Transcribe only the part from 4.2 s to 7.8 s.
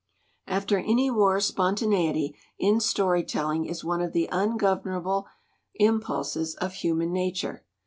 ungovernable impulses of human nature.